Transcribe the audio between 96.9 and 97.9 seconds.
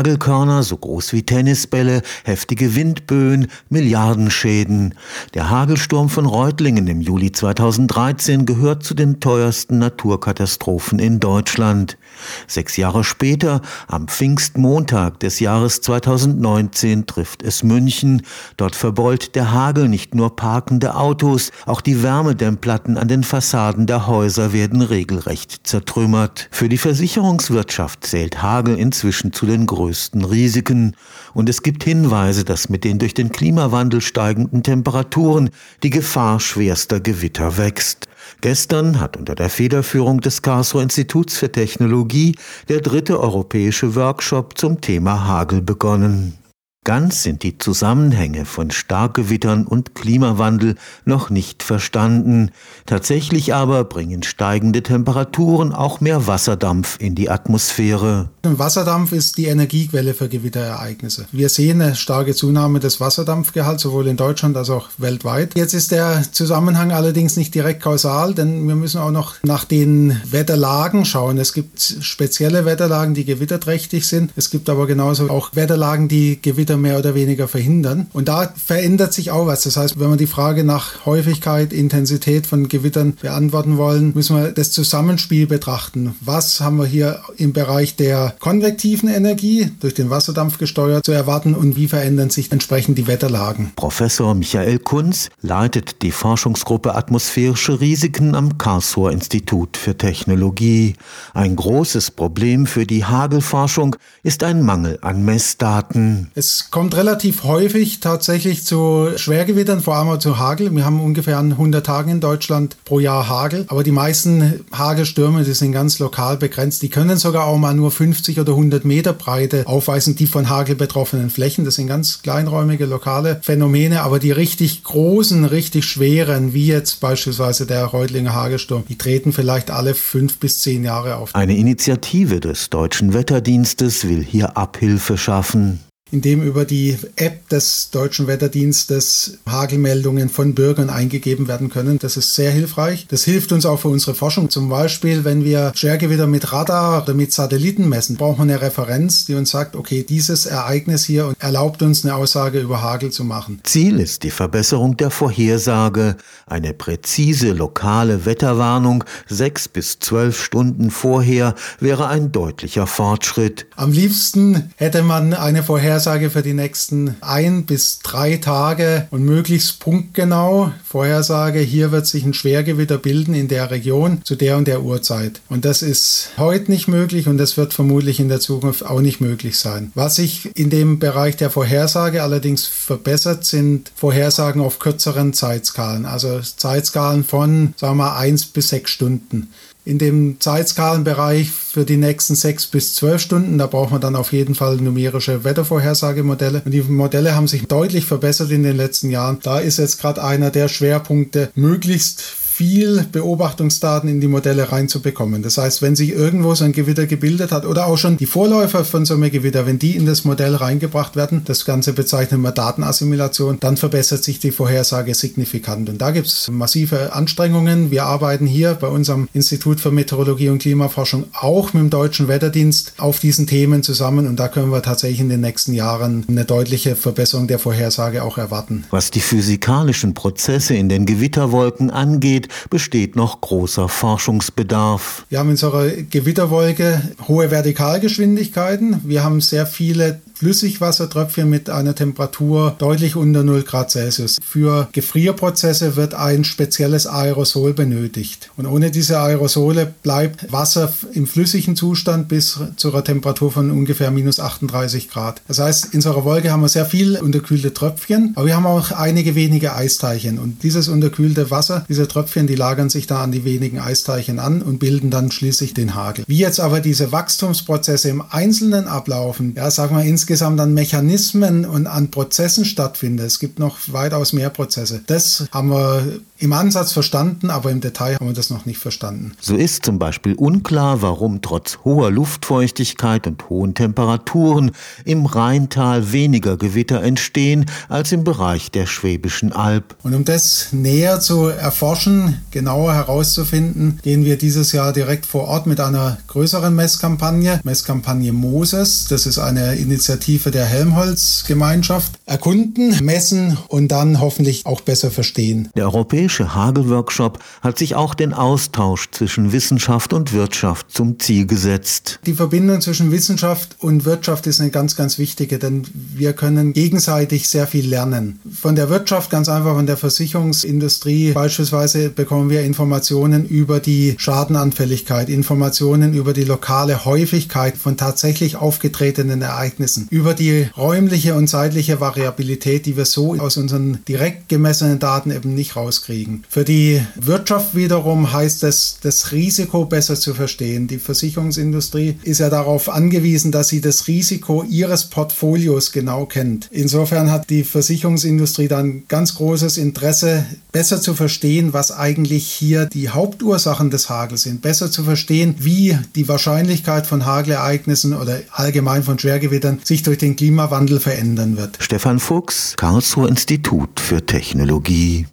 Atmosphärische